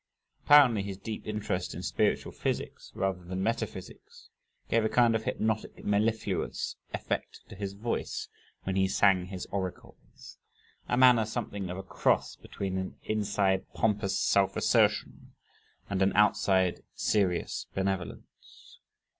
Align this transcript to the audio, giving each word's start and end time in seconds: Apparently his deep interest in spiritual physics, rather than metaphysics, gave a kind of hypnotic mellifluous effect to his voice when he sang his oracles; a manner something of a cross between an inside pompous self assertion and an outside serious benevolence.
Apparently 0.45 0.81
his 0.81 0.97
deep 0.97 1.27
interest 1.27 1.75
in 1.75 1.83
spiritual 1.83 2.31
physics, 2.31 2.91
rather 2.95 3.23
than 3.23 3.43
metaphysics, 3.43 4.29
gave 4.67 4.83
a 4.83 4.89
kind 4.89 5.15
of 5.15 5.25
hypnotic 5.25 5.85
mellifluous 5.85 6.75
effect 6.91 7.41
to 7.49 7.55
his 7.55 7.73
voice 7.73 8.27
when 8.63 8.75
he 8.75 8.87
sang 8.87 9.25
his 9.25 9.45
oracles; 9.51 10.39
a 10.89 10.97
manner 10.97 11.23
something 11.23 11.69
of 11.69 11.77
a 11.77 11.83
cross 11.83 12.35
between 12.35 12.79
an 12.79 12.95
inside 13.03 13.71
pompous 13.75 14.19
self 14.19 14.55
assertion 14.55 15.35
and 15.87 16.01
an 16.01 16.13
outside 16.15 16.81
serious 16.95 17.67
benevolence. 17.75 18.79